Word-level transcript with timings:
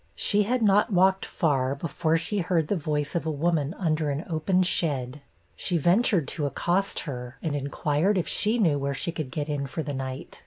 She 0.15 0.41
had 0.41 0.63
not 0.63 0.91
walked 0.91 1.27
far, 1.27 1.75
before 1.75 2.17
she 2.17 2.39
heard 2.39 2.69
the 2.69 2.75
voice 2.75 3.13
of 3.13 3.27
a 3.27 3.29
woman 3.29 3.75
under 3.75 4.09
an 4.09 4.25
open 4.27 4.63
shed; 4.63 5.21
she 5.55 5.77
ventured 5.77 6.27
to 6.29 6.47
accost 6.47 7.01
her, 7.01 7.37
and 7.43 7.55
inquired 7.55 8.17
if 8.17 8.27
she 8.27 8.57
knew 8.57 8.79
where 8.79 8.95
she 8.95 9.11
could 9.11 9.29
get 9.29 9.47
in 9.47 9.67
for 9.67 9.83
the 9.83 9.93
night. 9.93 10.39